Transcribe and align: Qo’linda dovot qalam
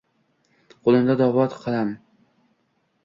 Qo’linda 0.87 1.17
dovot 1.21 1.57
qalam 1.67 1.93